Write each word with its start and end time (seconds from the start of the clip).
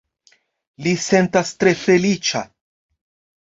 Li 0.85 0.93
sentas 1.07 1.51
tre 1.65 1.75
feliĉa 1.83 2.43